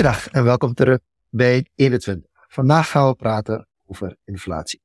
[0.00, 2.30] Goedendag en welkom terug bij 21.
[2.48, 4.80] Vandaag gaan we praten over inflatie.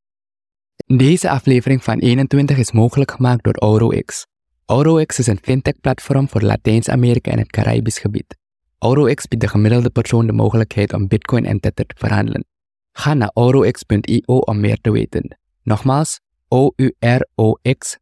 [0.86, 4.25] Deze aflevering van 21 is mogelijk gemaakt door AuroX.
[4.65, 8.38] AuroX is een fintech-platform voor Latijns-Amerika en het Caribisch gebied.
[8.78, 12.45] AuroX biedt de gemiddelde persoon de mogelijkheid om Bitcoin en Tether te verhandelen.
[12.91, 15.38] Ga naar aurox.io om meer te weten.
[15.63, 18.00] Nogmaals, O-U-R-O-X.io.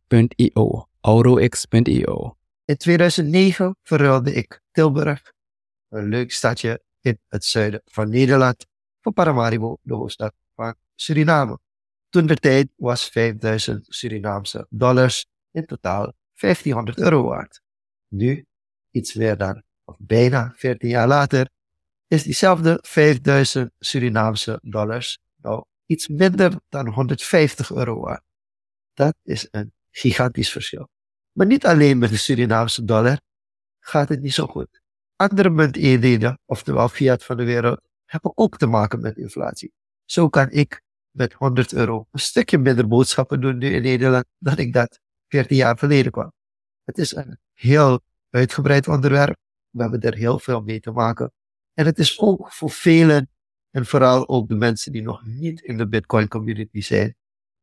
[1.02, 2.38] aurox.io.
[2.66, 5.22] In 2009 verruilde ik Tilburg,
[5.90, 8.66] een leuk stadje in het zuiden van Nederland,
[9.02, 11.60] voor Paramaribo, de hoofdstad van Suriname.
[12.10, 17.62] Toen de tijd was 5000 Surinaamse dollars in totaal 1500 euro waard.
[18.08, 18.46] Nu,
[18.92, 21.50] iets meer dan, of bijna 14 jaar later,
[22.08, 28.24] is diezelfde 5000 Surinaamse dollars nou iets minder dan 150 euro waard.
[28.94, 30.90] Dat is een gigantisch verschil.
[31.32, 33.20] Maar niet alleen met de Surinaamse dollar
[33.80, 34.83] gaat het niet zo goed.
[35.24, 39.74] Andere munteenheden, oftewel fiat van de wereld, hebben ook te maken met inflatie.
[40.06, 44.58] Zo kan ik met 100 euro een stukje minder boodschappen doen nu in Nederland dan
[44.58, 46.32] ik dat 14 jaar geleden kwam.
[46.84, 49.36] Het is een heel uitgebreid onderwerp.
[49.70, 51.32] We hebben er heel veel mee te maken.
[51.74, 53.30] En het is ook voor velen,
[53.70, 57.16] en vooral ook de mensen die nog niet in de Bitcoin community zijn,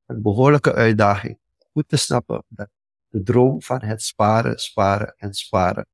[0.06, 1.38] een behoorlijke uitdaging.
[1.72, 2.68] Goed te snappen dat
[3.08, 5.86] de droom van het sparen, sparen en sparen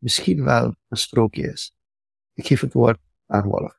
[0.00, 1.72] misschien wel een strookje is.
[2.34, 3.74] Ik geef het woord aan Wolf.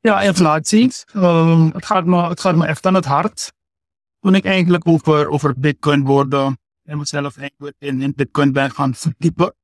[0.00, 0.92] Ja, inflatie.
[1.14, 3.52] Um, het, gaat me, het gaat me echt aan het hart.
[4.20, 7.36] Toen ik eigenlijk over, over Bitcoin hoorde en mezelf
[7.78, 9.54] in, in Bitcoin ben gaan verdiepen,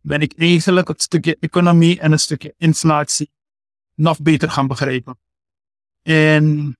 [0.00, 3.30] ben ik eigenlijk het stukje economie en het stukje inflatie
[3.94, 5.18] nog beter gaan begrijpen.
[6.02, 6.76] En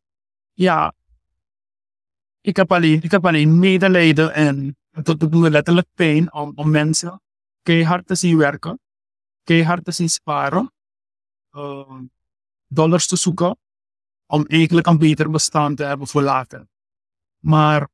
[0.52, 0.94] ja,
[2.40, 6.70] ik heb alleen, ik heb alleen medelijden en het doet me letterlijk pijn om, om
[6.70, 7.20] mensen
[7.68, 8.80] keihard te zien werken,
[9.42, 10.72] keihard te zien sparen,
[11.52, 12.00] uh,
[12.66, 13.58] dollars te zoeken,
[14.26, 16.66] om eigenlijk een beter bestaan te hebben voor later.
[17.38, 17.88] Maar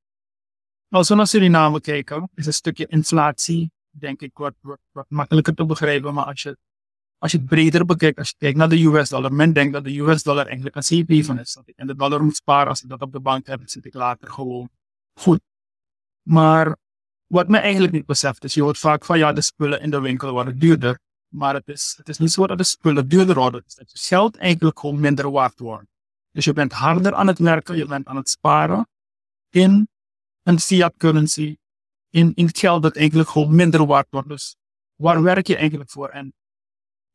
[0.89, 5.55] als we naar Suriname kijken, is een stukje inflatie, denk ik, wat, wat, wat makkelijker
[5.55, 6.15] te begrijpen.
[6.15, 6.57] Maar als je,
[7.19, 9.85] als je het breder bekijkt, als je kijkt naar de US dollar, men denkt dat
[9.85, 11.53] de US dollar eigenlijk een haven is.
[11.53, 13.85] Dat ik in de dollar moet sparen, als ik dat op de bank heb, zit
[13.85, 14.69] ik later gewoon
[15.15, 15.41] goed.
[16.23, 16.77] Maar
[17.27, 20.01] wat men eigenlijk niet beseft is, je hoort vaak van ja, de spullen in de
[20.01, 20.99] winkel worden duurder.
[21.29, 23.61] Maar het is, het is niet zo dat de spullen duurder worden.
[23.61, 25.87] Het is dat je geld eigenlijk gewoon minder waard wordt.
[26.31, 28.89] Dus je bent harder aan het werken, je bent aan het sparen
[29.51, 29.89] in
[30.43, 31.57] een fiat currency,
[32.11, 34.29] in, in geld dat eigenlijk gewoon minder waard wordt.
[34.29, 34.57] Dus
[34.95, 36.09] waar werk je eigenlijk voor?
[36.09, 36.35] En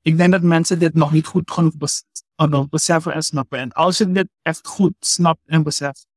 [0.01, 1.73] ik denk dat mensen dit nog niet goed genoeg
[2.69, 3.59] beseffen en snappen.
[3.59, 6.07] En als je dit echt goed snapt en beseft,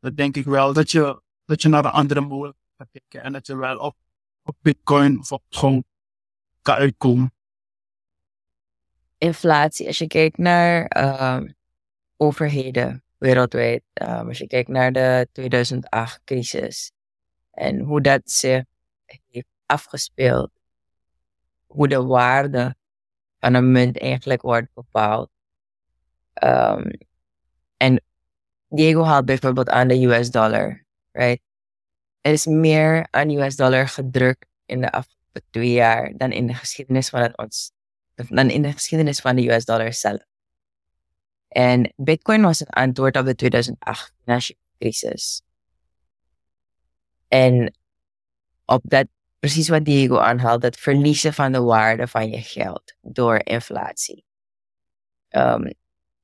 [0.00, 2.67] dan denk ik wel dat je, dat je naar de andere mogelijkheden gaat
[3.08, 3.96] en dat je wel op,
[4.42, 5.84] op Bitcoin of op gewoon
[6.62, 7.32] kan uitkomen.
[9.18, 11.40] Inflatie, als je kijkt naar uh,
[12.16, 16.92] overheden wereldwijd, uh, als je kijkt naar de 2008-crisis
[17.50, 18.64] en hoe dat zich
[19.06, 20.50] heeft afgespeeld,
[21.66, 22.76] hoe de waarde
[23.40, 25.30] van een munt eigenlijk wordt bepaald.
[26.44, 26.90] Um,
[27.76, 28.02] en
[28.68, 31.40] Diego haalt bijvoorbeeld aan de US dollar, right?
[32.28, 36.54] Er is meer aan US dollar gedrukt in de afgelopen twee jaar dan in de
[36.54, 37.72] geschiedenis van het ons,
[38.14, 40.24] dan in de geschiedenis van de US dollar zelf.
[41.48, 45.42] En Bitcoin was het antwoord op de 2008 financiële crisis.
[47.28, 47.76] En
[48.64, 49.06] op dat,
[49.38, 54.24] precies wat Diego aanhaalt, het verliezen van de waarde van je geld door inflatie.
[55.30, 55.72] Um,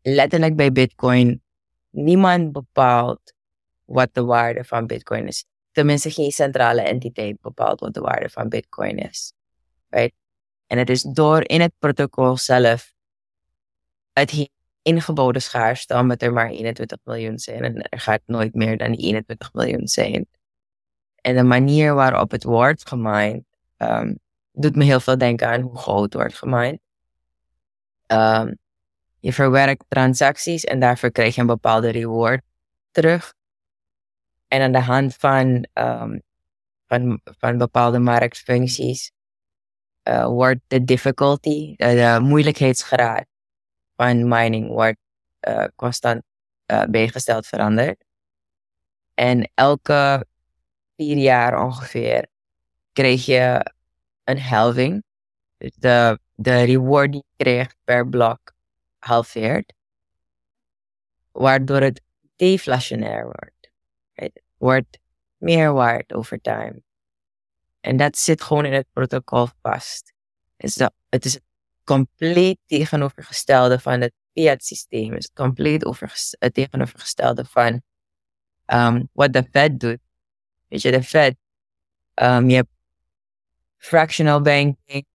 [0.03, 1.43] letterlijk bij Bitcoin,
[1.91, 3.35] niemand bepaalt
[3.85, 5.47] wat de waarde van Bitcoin is.
[5.75, 9.33] Tenminste, geen centrale entiteit bepaalt wat de waarde van Bitcoin is.
[9.89, 10.15] Right?
[10.67, 12.93] En het is door in het protocol zelf
[14.13, 14.49] het
[14.83, 17.63] ingebouwde schaarste, omdat er maar 21 miljoen zijn.
[17.63, 20.27] En er gaat nooit meer dan die 21 miljoen zijn.
[21.21, 23.45] En de manier waarop het wordt gemined,
[23.79, 24.19] um,
[24.53, 26.81] doet me heel veel denken aan hoe goud wordt gemined.
[28.07, 28.59] Um,
[29.21, 32.43] je verwerkt transacties en daarvoor krijg je een bepaalde reward
[32.91, 33.35] terug.
[34.55, 36.23] En aan de hand van, um,
[36.87, 39.13] van, van bepaalde marktfuncties
[40.09, 43.27] uh, wordt de difficulty, de, de moeilijkheidsgraad
[43.97, 44.99] van mining wordt
[45.49, 46.23] uh, constant
[46.67, 48.05] uh, bijgesteld veranderd.
[49.15, 50.27] En elke
[50.97, 52.27] vier jaar ongeveer
[52.93, 53.73] krijg je
[54.25, 55.05] een halving.
[55.57, 58.55] Dus de, de reward die je krijgt per blok
[58.99, 59.73] halveert.
[61.33, 62.03] Waardoor het
[62.37, 63.71] deflationair wordt.
[64.13, 64.99] Het wordt
[65.37, 66.83] meer waard over time.
[67.81, 70.13] En dat zit gewoon in het protocol vast.
[70.57, 71.43] Het is, het
[71.85, 75.11] compleet tegenovergestelde van het fiat-systeem.
[75.13, 75.85] Het is compleet
[76.53, 77.83] tegenovergestelde van
[78.67, 79.99] um, wat de Fed doet.
[80.69, 81.37] Weet je, de Fed,
[82.15, 82.71] um, je hebt
[83.77, 85.07] fractional banking,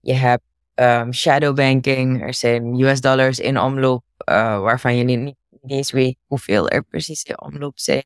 [0.00, 0.44] je hebt
[0.74, 5.90] um, shadow banking, er zijn US dollars in omloop uh, waarvan je niet, niet eens
[5.90, 8.04] weet hoeveel er precies in omloop zijn.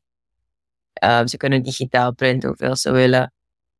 [1.03, 3.33] Um, ze kunnen digitaal printen hoeveel ze willen,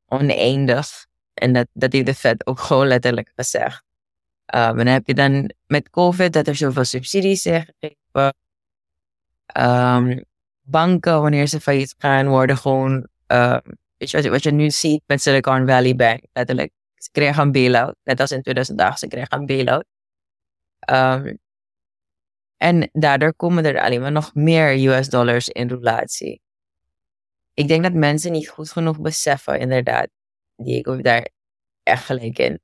[0.08, 1.06] oneindig.
[1.34, 3.84] En dat, dat heeft de Fed ook gewoon letterlijk gezegd.
[4.56, 8.36] Um, dan heb je dan met COVID dat er zoveel subsidies zijn gegeven.
[9.58, 10.24] Um,
[10.62, 13.08] banken, wanneer ze failliet gaan, worden gewoon.
[13.28, 13.58] Uh,
[13.98, 16.72] je, wat, je, nu ziet met Silicon Valley Bank, letterlijk.
[16.96, 19.86] Ze kregen een bail-out, net als in 2008, ze kregen een bail-out.
[22.58, 26.42] En daardoor komen er alleen maar nog meer US dollars in relatie.
[27.54, 30.08] Ik denk dat mensen niet goed genoeg beseffen, inderdaad.
[30.56, 31.30] Diego daar
[31.84, 32.62] echt gelijk in.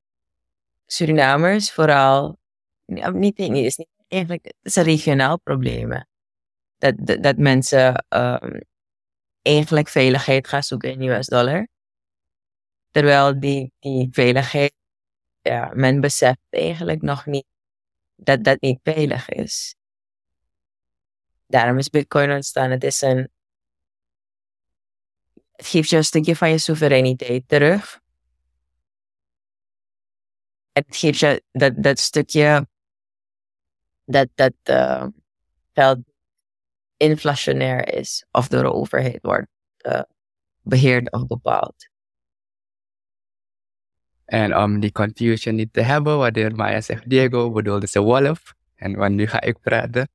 [0.85, 2.37] Surinamers vooral,
[2.85, 6.05] niet, niet, is niet eigenlijk, het is een regionaal probleem.
[6.77, 8.61] Dat, dat, mensen um,
[9.41, 11.67] eigenlijk veiligheid gaan zoeken in US dollar.
[12.91, 14.73] Terwijl die, die veiligheid,
[15.41, 17.45] ja, men beseft eigenlijk nog niet
[18.15, 19.75] dat dat niet veilig is.
[21.47, 22.71] Daarom is Bitcoin ontstaan.
[22.71, 23.29] Het is een.
[25.59, 27.99] Het geeft je een stukje van je soevereiniteit terug.
[30.71, 32.67] Het geeft je dat, dat stukje.
[34.05, 35.93] Dat, dat uh,
[36.97, 38.25] inflationair is.
[38.31, 39.47] Of door de overheid wordt
[39.85, 40.01] uh,
[40.61, 41.89] beheerd of bepaald.
[44.25, 48.53] En om die confusion niet te hebben, wanneer Maya zegt Diego, bedoelde ze Wolf.
[48.75, 50.09] En want nu ga ik praten.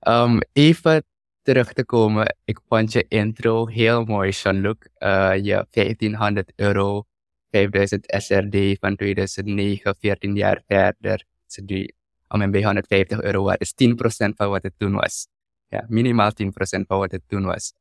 [0.00, 1.04] Um, even
[1.42, 4.76] terug te komen, ik vond je intro heel mooi, Jean-Luc.
[4.98, 7.06] Uh, je 1500 euro,
[7.50, 11.24] 5000 SRD van 2009, 14 jaar verder.
[11.46, 11.94] Dus die
[12.28, 13.94] om en bij 150 euro waard is 10%
[14.36, 15.26] van wat het toen was.
[15.68, 16.46] Ja, minimaal 10%
[16.86, 17.72] van wat het toen was.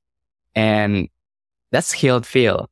[0.52, 1.10] En
[1.70, 2.68] dat scheelt veel.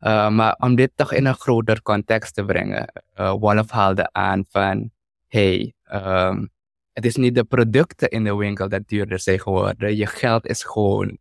[0.00, 4.44] Uh, maar om dit toch in een groter context te brengen, uh, Wolf haalde aan
[4.48, 4.90] van,
[5.26, 6.50] hey, um,
[6.92, 9.96] het is niet de producten in de winkel dat duurder zijn geworden.
[9.96, 11.18] Je geld is gewoon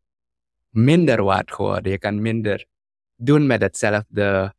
[0.69, 1.91] minder waard geworden.
[1.91, 2.65] Je kan minder
[3.15, 4.53] doen met hetzelfde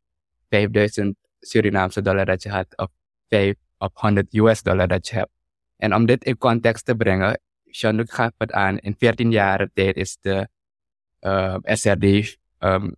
[0.49, 2.87] 5000 Surinaamse dollar dat je had of
[3.27, 5.31] 5 of 100 US dollar dat je hebt.
[5.77, 9.95] En om dit in context te brengen, Jean-Luc gaf het aan, in 14 jaar tijd
[9.95, 10.47] is de
[11.61, 12.95] SRD um,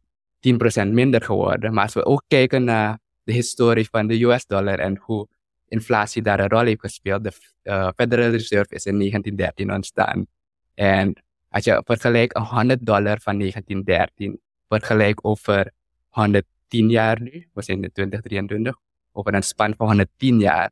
[0.86, 1.74] 10% minder geworden.
[1.74, 5.28] Maar als we ook kijken naar de historie van de US dollar en hoe
[5.74, 7.24] inflatie daar een rol heeft gespeeld.
[7.24, 7.32] De
[7.64, 10.26] uh, Federal Reserve is in 1913 ontstaan.
[10.74, 15.72] En als je vergelijkt 100 dollar van 1913, vergelijk over
[16.10, 18.76] 110 jaar nu, we zijn in 2023,
[19.12, 20.72] over een span van 110 jaar,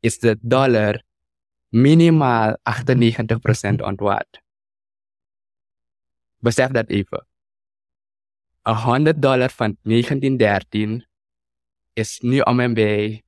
[0.00, 1.02] is de dollar
[1.68, 4.42] minimaal 98% ontwaard.
[6.38, 7.26] Besef dat even.
[8.62, 11.06] 100 dollar van 1913
[11.92, 13.25] is nu om en bij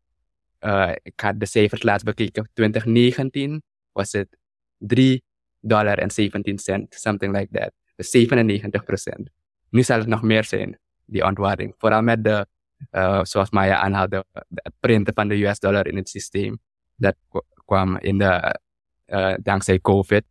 [0.61, 2.51] uh, ik had de cijfers laatst bekeken.
[2.53, 3.63] 2019
[3.93, 4.37] was het
[4.79, 5.23] 3
[5.61, 7.73] dollar en 17 cent, something like that.
[7.97, 9.31] Dus 97 procent.
[9.71, 11.75] Nu zal het nog meer zijn, die ontwaarding.
[11.79, 12.47] Vooral met de,
[12.91, 14.25] uh, zoals Maya aanhaalde,
[14.55, 16.59] het printen van de US dollar in het systeem.
[16.97, 17.17] Dat
[17.65, 18.61] kwam in de,
[19.07, 20.25] uh, dankzij COVID.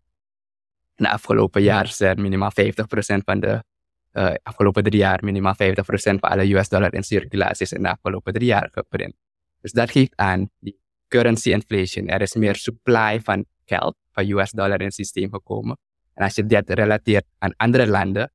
[0.96, 3.64] In de afgelopen jaar er minimaal 50 procent van de
[4.44, 8.34] afgelopen drie jaar minimaal 50% van alle US dollar in circulatie is in de afgelopen
[8.34, 9.16] drie jaar geprint.
[9.62, 12.08] Dus dat geeft aan die currency inflation.
[12.08, 15.78] Er is meer supply van geld, van US dollar in het systeem gekomen.
[16.14, 18.32] En als je dat relateert aan andere landen,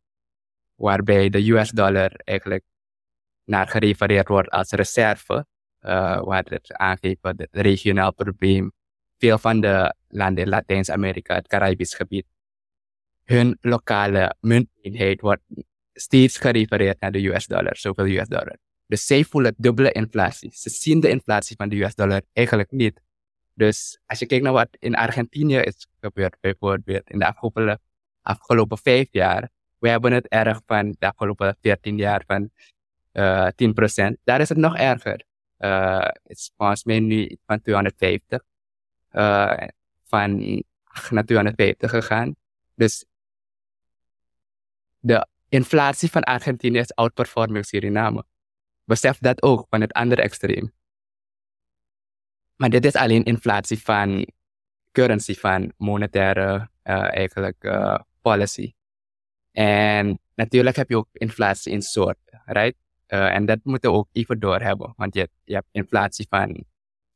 [0.75, 2.65] waarbij de US dollar eigenlijk
[3.45, 5.47] naar gerefereerd wordt als reserve,
[5.81, 8.73] uh, waar het aangeeft het regionaal probleem.
[9.19, 12.27] Veel van de landen in Latijns-Amerika, het Caribisch gebied,
[13.25, 15.43] hun lokale munteenheid wordt
[15.93, 18.57] steeds gerefereerd naar de US dollar, zoveel US dollar.
[18.93, 20.51] Dus zij voelen dubbele inflatie.
[20.55, 23.01] Ze zien de inflatie van de US dollar eigenlijk niet.
[23.55, 27.81] Dus als je kijkt naar wat in Argentinië is gebeurd, bijvoorbeeld in de afgelopen,
[28.23, 32.51] afgelopen vijf jaar, we hebben het erg van de afgelopen 14 jaar van
[33.13, 34.17] uh, eh, 10%.
[34.25, 35.25] Daar is het nog erger.
[35.59, 38.43] Uh, het is volgens mij nu van 250
[39.13, 39.69] uh, eh,
[40.05, 42.35] van 8 naar 250 gegaan.
[42.75, 43.05] Dus
[44.99, 48.25] de inflatie van Argentinië is outperforming Suriname.
[48.85, 50.73] Besef dat ook van het andere extreem.
[52.57, 54.27] Maar dit is alleen inflatie van
[54.93, 58.73] currency, van monetaire uh, eigenlijk uh, policy.
[59.53, 62.77] En natuurlijk heb je ook inflatie in soort, right?
[63.09, 66.65] Uh, en dat moeten we ook even doorhebben, want je, je hebt inflatie van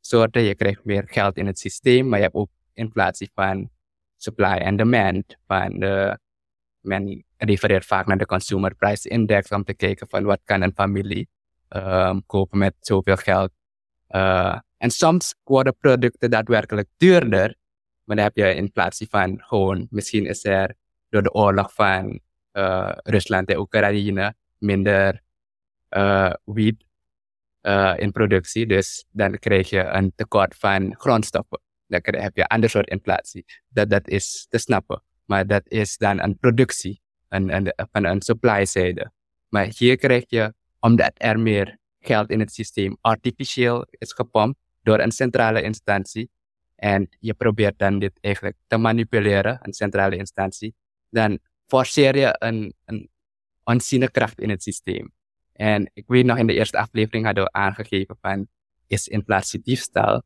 [0.01, 0.41] soorten.
[0.41, 3.69] Je krijgt meer geld in het systeem, maar je hebt ook inflatie van
[4.17, 5.35] supply en demand.
[5.47, 6.19] Van de,
[6.79, 10.73] men refereert vaak naar de consumer price index om te kijken van wat kan een
[10.75, 11.29] familie
[11.69, 13.51] um, kopen met zoveel geld.
[14.09, 17.55] Uh, en soms worden producten daadwerkelijk duurder,
[18.03, 20.75] maar dan heb je inflatie van gewoon, misschien is er
[21.09, 22.19] door de oorlog van
[22.53, 25.21] uh, Rusland en Oekraïne minder
[25.89, 26.85] uh, wiet
[27.95, 28.67] in productie.
[28.67, 31.59] Dus dan krijg je een tekort van grondstoffen.
[31.87, 33.45] Dan heb je een ander soort inflatie.
[33.67, 35.03] Dat, dat is te snappen.
[35.25, 39.11] Maar dat is dan een productie een, een, van een supply zijde.
[39.49, 44.99] Maar hier krijg je, omdat er meer geld in het systeem artificieel is gepompt door
[44.99, 46.29] een centrale instantie.
[46.75, 50.75] En je probeert dan dit eigenlijk te manipuleren, een centrale instantie.
[51.09, 53.09] Dan forceer je een, een
[53.63, 55.11] onziene kracht in het systeem.
[55.53, 58.47] En ik weet nog in de eerste aflevering hadden we aangegeven van
[58.87, 60.21] is inflatie diefstal.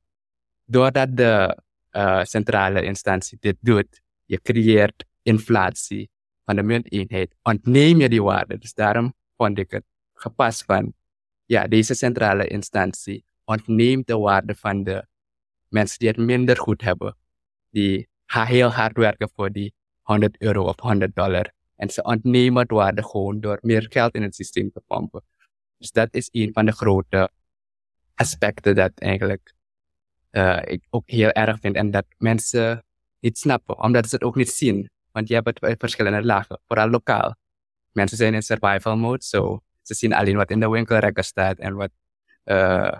[0.65, 1.57] Doordat de
[1.91, 6.09] uh, centrale instantie dit doet, je creëert inflatie
[6.45, 8.57] van de munteenheid, ontneem je die waarde.
[8.57, 9.83] Dus daarom vond ik het
[10.21, 10.93] gepast van,
[11.45, 15.07] ja, deze centrale instantie ontneemt de waarde van de
[15.67, 17.17] mensen die het minder goed hebben.
[17.69, 21.53] Die heel hard werken voor die 100 euro of 100 dollar.
[21.75, 25.23] En ze ontnemen het waarde gewoon door meer geld in het systeem te pompen.
[25.77, 27.31] Dus dat is een van de grote
[28.15, 29.53] aspecten dat eigenlijk
[30.31, 31.75] uh, ik ook heel erg vind.
[31.75, 32.83] En dat mensen
[33.19, 34.89] niet snappen, omdat ze het ook niet zien.
[35.11, 37.35] Want je hebt het verschillende lagen, vooral lokaal.
[37.91, 41.73] Mensen zijn in survival mode, so ze zien alleen wat in de winkelrekken staat en
[41.73, 41.91] wat,
[42.45, 42.91] uh,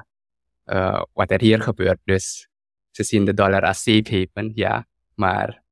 [0.65, 1.99] uh, wat er hier gebeurt.
[2.03, 2.47] Dus
[2.89, 5.63] ze zien de dollar als safe haven, ja, maar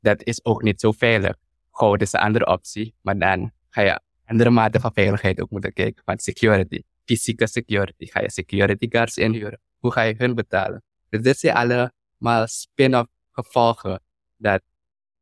[0.00, 1.36] dat is ook niet zo veilig.
[1.70, 5.72] Goud is een andere optie, maar dan ga je andere mate van veiligheid ook moeten
[5.72, 6.02] kijken.
[6.04, 8.06] Van security, fysieke security.
[8.06, 9.60] Ga je security guards inhuren?
[9.78, 10.82] Hoe ga je hun betalen?
[11.08, 14.00] Dus dit zijn allemaal spin-off gevolgen
[14.36, 14.62] dat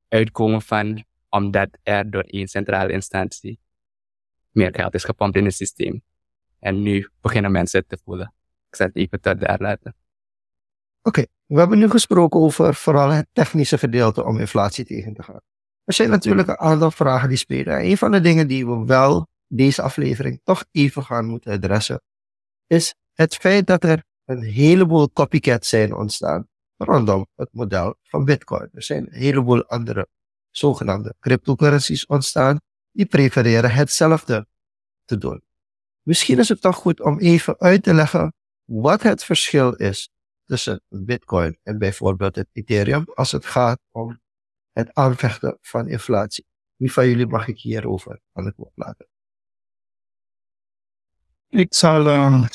[0.08, 3.58] uitkomen van omdat er door één centrale instantie
[4.56, 6.02] meer geld is gepompt in het systeem.
[6.58, 8.34] En nu beginnen mensen het te voelen.
[8.68, 9.94] Ik zal het even tot daar laten.
[11.02, 15.40] Oké, we hebben nu gesproken over vooral het technische gedeelte om inflatie tegen te gaan.
[15.84, 17.84] Er zijn natuurlijk een aantal vragen die spelen.
[17.84, 22.02] een van de dingen die we wel deze aflevering toch even gaan moeten adressen,
[22.66, 28.68] is het feit dat er een heleboel copycats zijn ontstaan rondom het model van Bitcoin.
[28.72, 30.08] Er zijn een heleboel andere
[30.50, 32.60] zogenaamde cryptocurrencies ontstaan
[32.96, 34.46] die prefereren hetzelfde
[35.04, 35.42] te doen.
[36.02, 38.34] Misschien is het toch goed om even uit te leggen
[38.64, 40.10] wat het verschil is
[40.44, 44.20] tussen Bitcoin en bijvoorbeeld het Ethereum als het gaat om
[44.72, 46.46] het aanvechten van inflatie.
[46.76, 49.06] Wie van jullie mag ik hierover aan het woord laten?
[51.48, 52.46] Ik zal uh,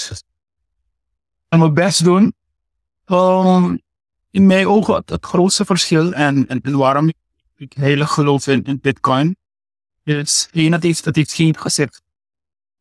[1.49, 2.33] mijn best doen.
[3.05, 3.81] Um,
[4.31, 7.11] in mijn ogen het, grootste verschil en, en, waarom
[7.55, 9.35] ik heilig geloof in Bitcoin
[10.03, 12.01] is één, dat heeft, dat heeft geen gezicht.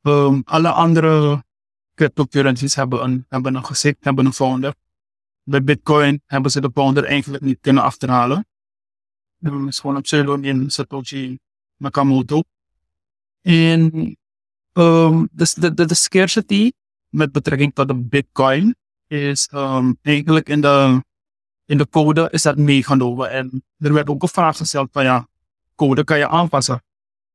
[0.02, 1.44] Um, alle andere
[1.94, 4.74] cryptocurrencies hebben een, hebben een gezicht, hebben een founder.
[5.42, 8.46] Bij Bitcoin hebben ze de founder eigenlijk niet kunnen achterhalen.
[9.38, 11.38] Het is gewoon een pseudoniem Satoshi
[11.76, 12.42] Nakamoto.
[13.42, 14.16] En
[14.72, 16.72] um, dus de, de, de scarcity
[17.08, 19.48] met betrekking tot de Bitcoin is
[20.02, 21.04] eigenlijk in de,
[21.64, 23.30] in de code is dat meegenomen.
[23.30, 25.28] En er werd ook een vraag gesteld van ja,
[25.74, 26.82] code kan je aanpassen.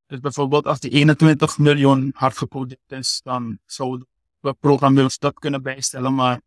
[0.08, 4.08] Dus bijvoorbeeld als die 21 miljoen hard gecodeerd is, dan zouden
[4.40, 6.16] we programmeurs dat kunnen bijstellen.
[6.16, 6.42] Maar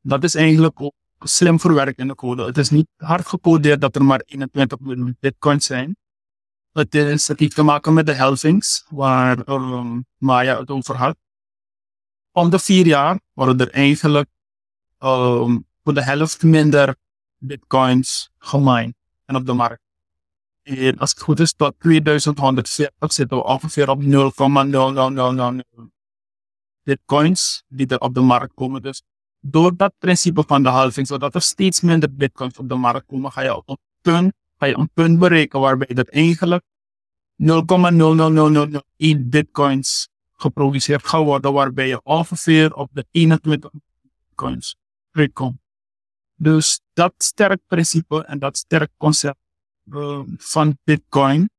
[0.00, 2.44] dat is eigenlijk ook slim verwerkt in de code.
[2.44, 5.96] Het is niet hard gecodeerd dat er maar 21 miljoen bitcoins zijn.
[6.72, 11.16] Het, is, het heeft te maken met de halvings, waar um, Maya het over had.
[12.32, 14.28] Om de vier jaar worden er eigenlijk
[14.98, 16.96] um, voor de helft minder
[17.38, 18.94] bitcoins gemined
[19.24, 19.83] en op de markt.
[20.64, 24.06] En als het goed is, tot 2140 zitten we ongeveer op 0,0000
[26.82, 28.82] bitcoins die er op de markt komen.
[28.82, 29.02] Dus
[29.40, 33.32] door dat principe van de halving, zodat er steeds minder bitcoins op de markt komen,
[33.32, 36.64] ga je op een punt, ga je een punt bereiken waarbij dat eigenlijk
[37.36, 44.76] 0,00001 bitcoins geproduceerd gaat worden, waarbij je ongeveer op de 21 bitcoins
[45.10, 45.58] uitkomt.
[46.34, 49.38] Dus dat sterk principe en dat sterk concept
[50.36, 51.50] van bitcoin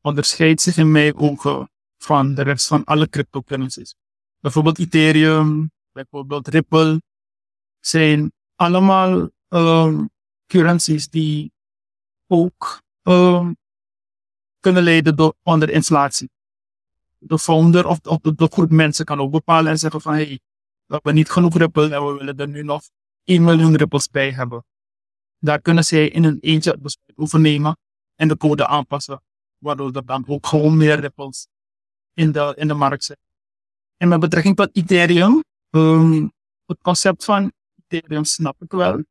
[0.00, 3.94] onderscheidt zich in mijn ogen van de rest van alle cryptocurrencies.
[4.40, 7.02] Bijvoorbeeld Ethereum, bijvoorbeeld Ripple,
[7.80, 10.10] zijn allemaal um,
[10.46, 11.52] currencies die
[12.26, 13.56] ook um,
[14.60, 16.30] kunnen leiden door, onder inflatie.
[17.18, 20.40] De founder of, de, groep mensen kan ook bepalen en zeggen van hey,
[20.86, 22.82] we hebben niet genoeg Ripple en we willen er nu nog
[23.24, 24.64] 1 miljoen ripples bij hebben.
[25.44, 27.76] Daar kunnen zij in een eentje het besluit overnemen
[28.14, 29.22] en de code aanpassen,
[29.58, 31.48] waardoor er dan ook gewoon meer ripples
[32.14, 33.18] in de, in de markt zijn.
[33.96, 36.32] En met betrekking tot Ethereum, um,
[36.66, 37.52] het concept van
[37.86, 38.96] Ethereum snap ik wel.
[38.96, 39.06] Het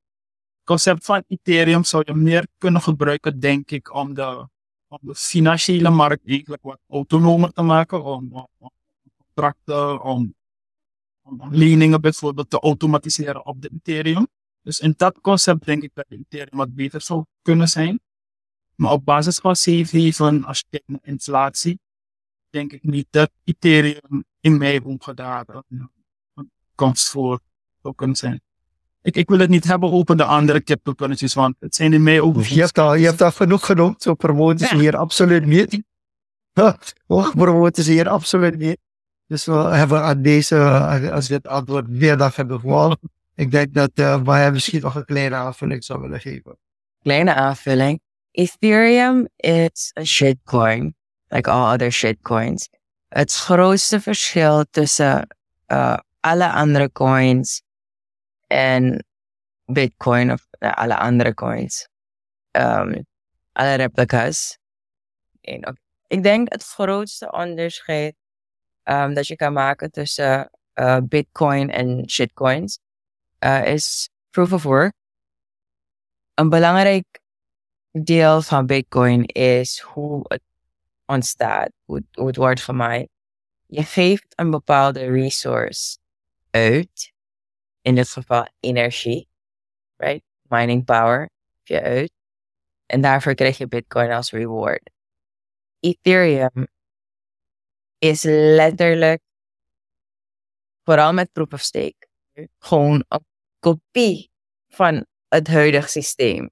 [0.64, 4.48] concept van Ethereum zou je meer kunnen gebruiken, denk ik, om de,
[5.02, 8.48] de financiële markt eigenlijk wat autonomer te maken, om
[9.18, 10.36] contracten, om,
[11.22, 14.28] om leningen bijvoorbeeld te automatiseren op de Ethereum.
[14.64, 18.00] Dus in dat concept denk ik dat Ethereum wat beter zou kunnen zijn.
[18.76, 21.80] Maar op basis van CV, van als je kijkt naar inflatie,
[22.50, 25.64] denk ik niet dat Ethereum in mei omgedragen
[26.34, 27.40] een kans voor
[27.82, 28.42] zou kunnen zijn.
[29.02, 32.22] Ik, ik wil het niet hebben over de andere cryptocurrencies, want het zijn in mei
[32.22, 32.44] ook...
[32.44, 35.84] Je hebt al, je hebt al genoeg genoemd, zo promoten ze hier absoluut niet.
[37.08, 38.78] Hoog promoten ze hier absoluut niet.
[39.28, 40.58] Dus we hebben aan deze,
[41.12, 43.00] als dit antwoord meer dan hebben gehoord,
[43.36, 46.58] ik denk dat uh, wij misschien nog een kleine aanvulling zou willen geven.
[47.02, 48.02] Kleine aanvulling.
[48.32, 50.96] Ethereum is a shitcoin,
[51.28, 52.70] like all other shitcoins.
[53.08, 55.28] Het grootste verschil tussen
[55.68, 57.62] uh, alle andere coins
[58.48, 59.06] en
[59.66, 61.88] Bitcoin of uh, alle andere coins,
[62.52, 63.06] um,
[63.52, 64.58] alle replicas.
[66.08, 68.16] Ik denk het grootste onderscheid
[68.84, 70.50] um, dat je kan maken tussen
[71.04, 72.80] Bitcoin en shitcoins
[73.44, 74.94] uh, is proof of work.
[76.34, 77.22] Een belangrijk
[77.92, 80.42] deel van Bitcoin is hoe het
[81.06, 83.10] ontstaat, hoe, hoe het wordt gemaakt.
[83.66, 85.98] Je geeft een bepaalde resource
[86.50, 87.14] uit,
[87.82, 89.28] in dit geval energie,
[89.96, 90.24] right?
[90.42, 91.30] Mining power,
[91.64, 92.12] je uit.
[92.86, 94.90] En daarvoor krijg je Bitcoin als reward.
[95.80, 96.68] Ethereum
[97.98, 99.22] is letterlijk,
[100.84, 102.08] vooral met proof of stake,
[102.60, 103.26] gewoon een
[103.64, 104.32] kopie
[104.68, 106.50] van het huidige systeem.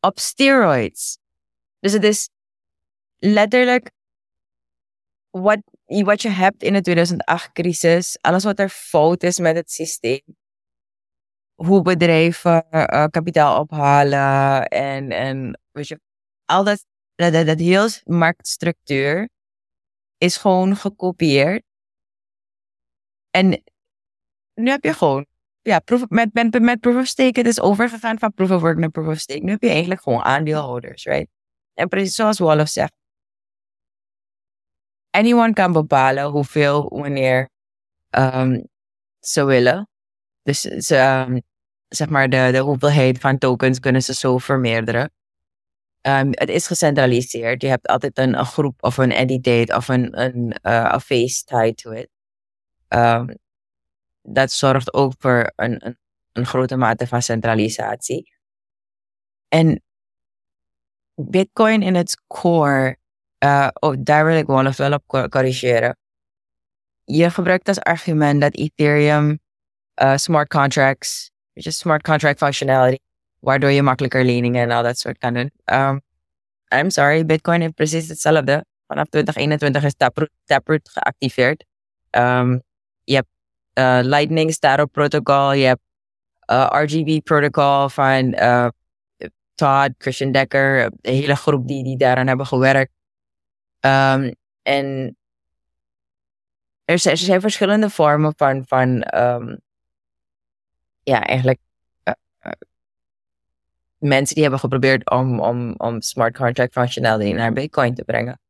[0.00, 1.18] Op steroids.
[1.78, 2.28] Dus het is
[3.16, 3.90] letterlijk
[5.30, 10.22] wat, wat je hebt in de 2008-crisis, alles wat er fout is met het systeem.
[11.54, 16.00] Hoe bedrijven uh, kapitaal ophalen en, en weet je,
[16.44, 19.28] al dat, dat, dat, dat heel marktstructuur
[20.18, 21.62] is gewoon gekopieerd.
[23.30, 23.62] En
[24.54, 25.26] nu heb je gewoon,
[25.66, 28.90] ja, met, met, met proof of stake, het is overgegaan van proof of work naar
[28.90, 29.40] proof of.
[29.40, 31.28] Nu heb je eigenlijk gewoon aandeelhouders, right?
[31.74, 32.92] En precies zoals Wolof zegt,
[35.10, 37.48] anyone kan bepalen hoeveel, wanneer
[38.10, 38.68] um,
[39.20, 39.88] ze willen.
[40.42, 41.42] Dus ze, um,
[41.88, 45.10] zeg maar, de, de hoeveelheid van tokens kunnen ze zo vermeerderen.
[46.02, 47.62] Um, het is gecentraliseerd.
[47.62, 51.90] Je hebt altijd een, een groep of een entiteit of een, een, face tied to
[51.90, 52.08] it.
[54.26, 55.98] Dat zorgt ook voor een, een,
[56.32, 58.32] een grote mate van centralisatie.
[59.48, 59.82] En
[61.14, 62.96] Bitcoin in its core,
[63.44, 65.96] uh, oh, daar wil ik wel wel op corrigeren.
[67.04, 69.38] Je gebruikt als argument dat Ethereum
[70.02, 72.98] uh, smart contracts, which is smart contract functionality,
[73.38, 75.50] waardoor je makkelijker leningen en al dat soort kan doen.
[75.64, 76.00] Um,
[76.74, 78.64] I'm sorry, Bitcoin heeft precies hetzelfde.
[78.86, 81.64] Vanaf 2021 is Taproot, Taproot geactiveerd.
[82.10, 82.62] Um,
[83.78, 85.82] uh, Lightning Staro protocol, je hebt
[86.50, 88.68] uh, RGB protocol van uh,
[89.54, 92.92] Todd, Christian Decker, een hele groep die, die daaraan hebben gewerkt.
[93.80, 95.16] Um, en
[96.84, 99.60] er zijn, er zijn verschillende vormen van, van um,
[101.02, 101.60] ja, eigenlijk
[103.98, 108.40] mensen die hebben geprobeerd om, om, om smart contract functionality naar Bitcoin te brengen.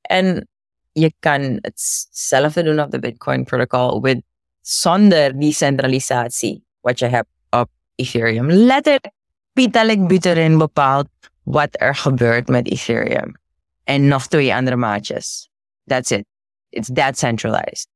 [0.00, 0.48] En
[0.92, 4.22] je kan hetzelfde doen op de Bitcoin protocol with,
[4.62, 8.50] zonder die centralisatie wat je hebt op Ethereum.
[8.50, 9.10] Letterlijk,
[9.54, 11.08] Vitalik Buterin bepaalt
[11.42, 13.40] wat er gebeurt met Ethereum.
[13.84, 15.50] En nog twee andere maatjes.
[15.84, 16.24] That's it.
[16.68, 17.88] It's that centralized.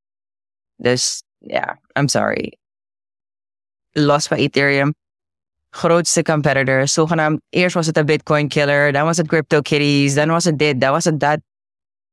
[0.76, 2.58] Dus ja, yeah, I'm sorry.
[3.90, 4.94] Los van Ethereum,
[5.70, 6.88] grootste competitor.
[6.88, 10.80] Zogenaamd, eerst was het een Bitcoin killer, dan was het CryptoKitties, dan was het dit,
[10.80, 11.40] dan was het dat.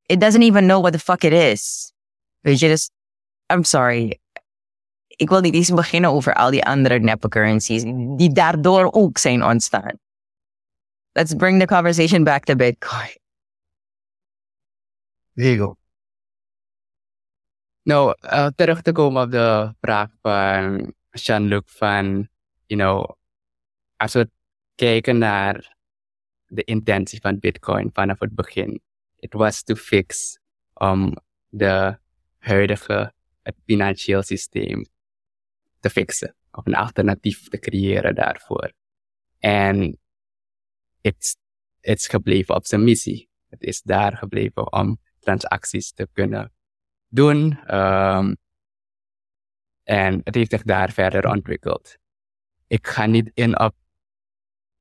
[0.06, 1.94] It doesn't even know what the fuck it is.
[2.40, 2.90] Weet je, dus,
[3.54, 4.20] I'm sorry.
[5.16, 7.84] Ik wil niet eens beginnen over al die andere neppe currencies
[8.18, 10.00] die daardoor ook zijn ontstaan.
[11.12, 13.18] Let's bring the conversation back to Bitcoin.
[15.34, 15.78] Diego.
[17.84, 22.28] Nou, uh, terug te komen op de vraag van Jean-Luc van,
[22.66, 23.10] you know,
[23.98, 24.30] als we
[24.76, 25.76] kijken naar
[26.48, 28.82] de intentie van Bitcoin vanaf het begin,
[29.20, 30.40] het was to fix
[30.74, 31.18] om
[31.50, 31.98] de
[32.40, 34.86] huidige het financieel systeem
[35.84, 36.36] te fixen.
[36.52, 38.74] of een alternatief te creëren daarvoor.
[39.40, 40.00] En
[41.02, 41.38] het
[41.82, 43.30] is gebleven op zijn missie.
[43.48, 46.52] Het is daar gebleven om transacties te kunnen
[47.08, 47.60] doen.
[47.76, 48.38] Um,
[49.84, 51.98] en het heeft zich daar verder ontwikkeld.
[52.68, 53.76] Ik ga niet in op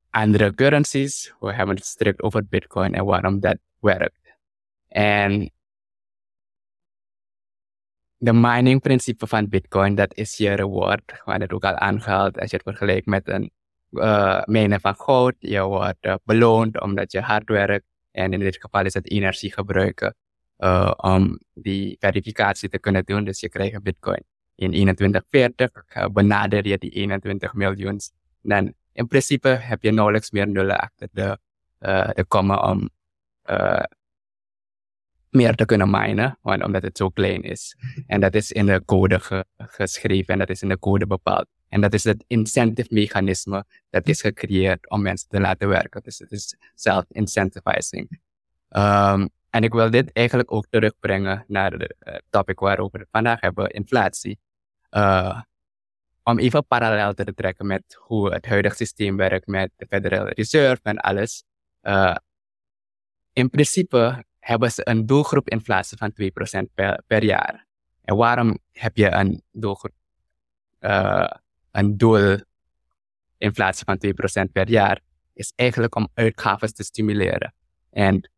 [0.09, 1.33] andere currencies.
[1.39, 4.35] We hebben het strikt over Bitcoin en waarom dat werkt.
[4.87, 5.51] En
[8.23, 11.03] de mining principe van Bitcoin, dat is je reward.
[11.05, 13.51] We hadden het ook al aangehaald als je het vergelijkt met een
[13.91, 15.35] uh, minen van goud.
[15.39, 17.85] Je wordt uh, beloond omdat je hard werkt.
[18.11, 20.15] En in dit geval is het energie gebruiken
[20.59, 23.23] uh, om die verificatie te kunnen doen.
[23.23, 24.23] Dus je krijgt een Bitcoin
[24.55, 26.11] in 2140.
[26.11, 27.99] benader je die 21 miljoen.
[28.41, 31.37] Dan in principe heb je nauwelijks meer nullen achter de,
[32.13, 32.89] de komma om
[35.33, 37.75] meer te kunnen minen, omdat het zo klein is.
[38.07, 41.47] En dat is in de code ge, geschreven en dat is in de code bepaald.
[41.69, 46.01] En dat is het incentive mechanisme dat is gecreëerd om mensen te laten werken.
[46.03, 48.19] Dus het is self-incentivizing.
[48.69, 53.07] Um, en ik wil dit eigenlijk ook terugbrengen naar het uh, topic waarover we het
[53.11, 54.39] vandaag hebben, inflatie.
[54.91, 55.41] Uh,
[56.23, 60.81] om even parallel te trekken met hoe het huidige systeem werkt met de Federal Reserve
[60.83, 61.43] en alles.
[61.81, 62.15] Uh,
[63.33, 66.73] in principe hebben ze een doelgroep inflatie van 2%
[67.07, 67.65] per, jaar.
[68.01, 69.93] En waarom heb je een doelgroep,
[70.79, 71.29] uh,
[71.71, 72.37] een doel
[73.37, 73.97] inflatie van
[74.47, 75.01] 2% per jaar?
[75.33, 77.53] Is eigenlijk om uitgaven te stimuleren.
[77.89, 78.29] En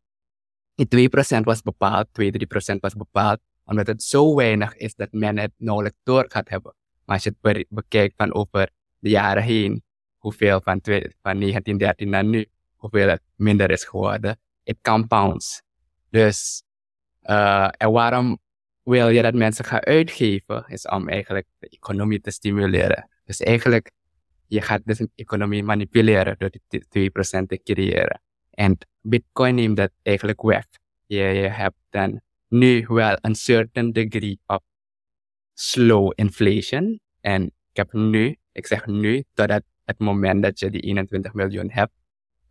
[0.74, 2.32] die 2% was bepaald, 2,
[2.74, 6.74] 3% was bepaald, omdat het zo weinig is dat men het nauwelijks door gaat hebben.
[7.04, 9.82] Maar als je het bekijkt van over de jaren heen,
[10.16, 15.64] hoeveel van, van 1913 naar nu, hoeveel het minder is geworden, it compounds.
[16.16, 16.62] Dus,
[17.22, 18.38] uh, en waarom
[18.82, 20.64] wil je dat mensen gaan uitgeven?
[20.68, 23.08] Is om eigenlijk de economie te stimuleren.
[23.24, 23.90] Dus eigenlijk,
[24.46, 28.20] je gaat dus een economie manipuleren door die 2% te creëren.
[28.50, 30.64] En Bitcoin neemt dat eigenlijk weg.
[31.06, 34.62] Je, hebt dan nu wel een certain degree of
[35.54, 37.00] slow inflation.
[37.20, 41.70] En ik heb nu, ik zeg nu, totdat het moment dat je die 21 miljoen
[41.70, 41.92] hebt,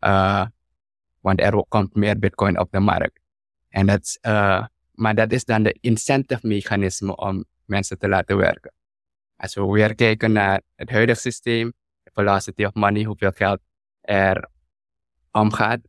[0.02, 0.46] uh,
[1.20, 3.24] want er komt meer Bitcoin op de markt.
[3.76, 8.74] En dat, uh, maar dat is dan de incentive mechanisme om mensen te laten werken.
[9.36, 13.60] Als we weer kijken naar het huidige systeem, de velocity of money, hoeveel geld
[14.02, 14.50] er
[15.32, 15.80] omgaat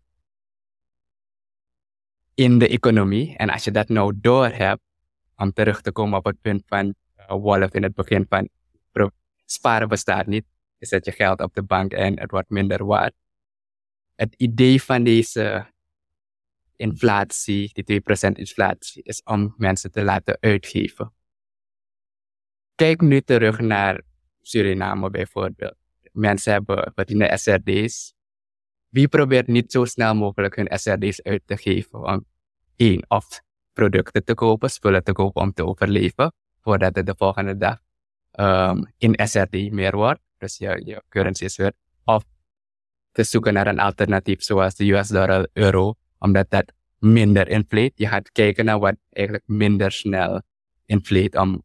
[2.35, 3.37] in de economie.
[3.37, 4.83] En als je dat nou door hebt,
[5.37, 8.49] om terug te komen op het punt van uh, Wolf in het begin van
[9.44, 10.44] sparen bestaat niet,
[10.79, 13.14] is dat je geld op de bank en het wordt minder waard.
[14.14, 15.75] Het idee van deze
[16.77, 21.12] inflatie, die 2% inflatie, is om mensen te laten uitgeven.
[22.75, 24.03] Kijk nu terug naar
[24.41, 25.75] Suriname bijvoorbeeld.
[26.12, 28.15] Mensen hebben verdienen SRD's.
[28.89, 32.27] Wie probeert niet zo snel mogelijk hun SRD's uit te geven om
[32.77, 33.41] één of
[33.73, 37.79] producten te kopen, spullen te kopen om te overleven, voordat het de volgende dag
[38.33, 41.73] um, in SRD meer wordt, dus je, je currency is weer,
[42.05, 42.25] of
[43.12, 47.92] te zoeken naar een alternatief zoals de US dollar, euro, omdat dat minder inflate.
[47.94, 50.42] Je gaat kijken naar wat eigenlijk minder snel
[50.85, 51.62] inflate om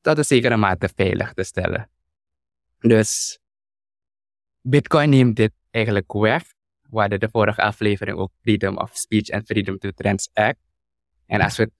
[0.00, 1.90] tot een zekere mate veilig te stellen.
[2.78, 3.38] Dus
[4.60, 6.42] Bitcoin neemt dit eigenlijk weg.
[6.90, 10.58] We hadden de vorige aflevering ook Freedom of Speech en Freedom to Transact.
[11.26, 11.70] En als we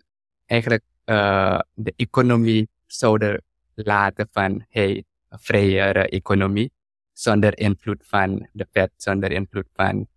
[0.46, 3.42] eigenlijk uh, de economie zouden
[3.74, 6.72] laten van hey, een vrijere economie,
[7.12, 10.08] zonder invloed van de Fed, zonder invloed van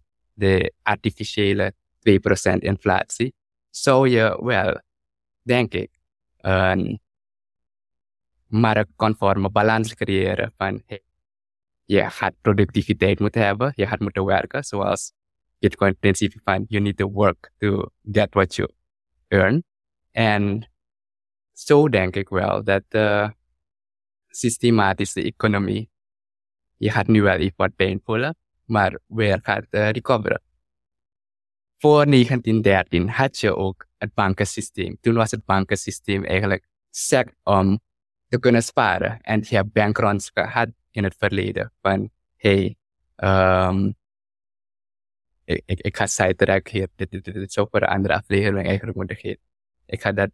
[0.42, 3.34] de artificiële 2% inflatie,
[3.70, 4.82] zou je wel,
[5.42, 6.00] denk ik,
[6.38, 7.00] een
[8.48, 10.84] marktconforme balans creëren van
[11.86, 15.14] je gaat productiviteit moeten hebben, je gaat moeten werken, zoals
[15.60, 18.70] Bitcoin principe van you need to work to get what you
[19.28, 19.64] earn.
[20.12, 20.72] En
[21.54, 23.34] zo denk ik wel dat de
[24.28, 25.90] systematische economie,
[26.78, 28.36] je gaat nu wel even wat pijn voelen,
[28.72, 30.42] maar weer gaat recoveren
[31.82, 34.98] voor 1913 had je ook het bankensysteem.
[35.02, 37.80] Toen was het bankensysteem eigenlijk sec om
[38.28, 39.22] te kunnen sparen.
[39.22, 41.74] En je hebt bankruns gehad in het verleden.
[41.82, 42.76] Van, hey,
[43.16, 43.96] um,
[45.44, 46.88] ik, ik, ik ga sidetrack hier.
[46.96, 49.42] Dit, dit, dit, dit zou voor een andere aflevering eigenlijk moeten geven.
[49.86, 50.32] Ik ga dat,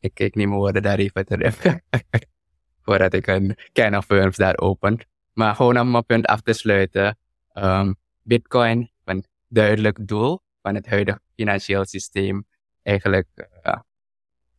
[0.00, 1.56] ik, ik neem mijn woorden daar even terug.
[2.84, 4.98] Voordat ik een can of worms daar open.
[5.32, 7.18] Maar gewoon om mijn punt af te sluiten.
[7.54, 12.46] Um, Bitcoin, een duidelijk doel van het huidige financieel systeem
[12.82, 13.28] eigenlijk
[13.62, 13.80] uh,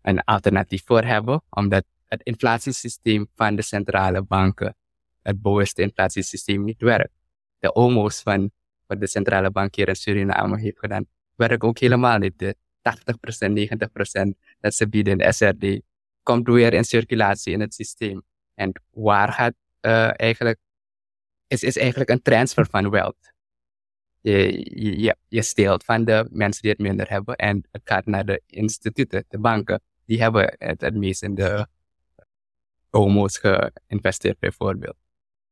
[0.01, 1.43] een alternatief voor hebben.
[1.49, 4.75] Omdat het inflatiesysteem van de centrale banken,
[5.21, 7.13] het bovenste inflatiesysteem, niet werkt.
[7.59, 8.51] De OMO's van
[8.85, 12.39] wat de centrale bank hier in Suriname heeft gedaan, werken ook helemaal niet.
[12.39, 15.81] De 80%, 90% dat ze bieden SRD
[16.23, 18.23] komt weer in circulatie in het systeem.
[18.55, 20.59] En waar gaat uh, eigenlijk,
[21.47, 23.33] is, is eigenlijk een transfer van wealth.
[24.21, 28.25] Je, je, je steelt van de mensen die het minder hebben en het gaat naar
[28.25, 29.81] de instituten, de banken.
[30.05, 31.67] Die hebben het het meest in de
[32.89, 34.95] homo's geïnvesteerd bijvoorbeeld.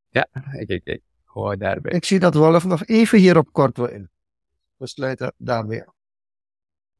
[0.10, 1.92] Ja, ik, ik, ik hoor daarbij.
[1.92, 4.10] Ik zie dat Wolf nog even hierop kort wil in.
[4.76, 5.94] We sluiten daarmee af.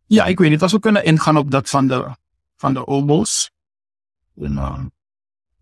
[0.06, 2.16] Ja, ik weet niet als we kunnen ingaan op dat van de,
[2.56, 2.86] van de
[4.36, 4.84] in, uh,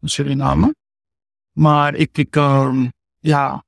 [0.02, 0.76] in Suriname.
[1.52, 2.86] Maar ik, ik, uh,
[3.20, 3.66] ja,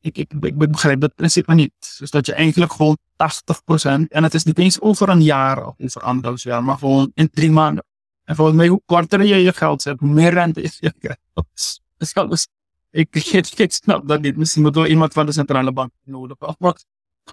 [0.00, 1.96] ik, ik, ik, begrijp dat principe niet.
[1.98, 5.74] Dus dat je eigenlijk gewoon 80%, en het is niet eens over een jaar of
[5.78, 7.84] over anderhalf jaar, maar gewoon in drie maanden.
[8.24, 11.46] En volgens mij, hoe korter je je geld zet, hoe meer rente is je geld.
[11.54, 11.80] Dus,
[12.28, 12.48] dus
[12.90, 14.36] ik, ik, ik snap dat niet.
[14.36, 16.54] Misschien moet wel iemand van de centrale bank nodig om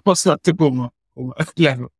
[0.02, 1.90] was dat te komen, om uitleggen.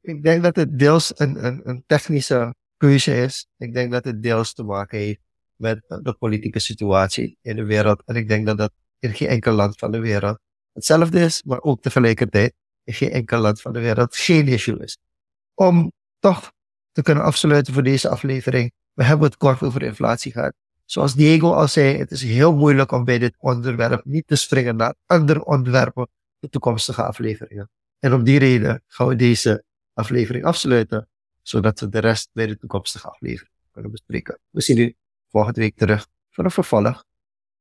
[0.00, 3.46] Ik denk dat het deels een, een, een technische keuze is.
[3.56, 5.20] Ik denk dat het deels te maken heeft
[5.62, 8.02] met de politieke situatie in de wereld.
[8.04, 10.38] En ik denk dat dat in geen enkel land van de wereld
[10.72, 14.98] hetzelfde is, maar ook tegelijkertijd in geen enkel land van de wereld geen issue is.
[15.54, 16.52] Om toch
[16.92, 18.72] te kunnen afsluiten voor deze aflevering.
[18.92, 20.54] We hebben het kort over inflatie gehad.
[20.84, 24.76] Zoals Diego al zei, het is heel moeilijk om bij dit onderwerp niet te springen
[24.76, 27.70] naar andere onderwerpen de toekomstige afleveringen.
[27.98, 31.08] En om die reden gaan we deze aflevering afsluiten,
[31.42, 34.38] zodat we de rest bij de toekomstige aflevering kunnen bespreken.
[34.50, 34.94] We zien u
[35.32, 37.04] volgende week terug voor een vervolg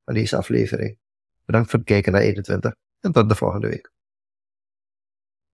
[0.05, 0.97] van deze aflevering.
[1.45, 3.91] Bedankt voor het kijken naar 21 en tot de volgende week.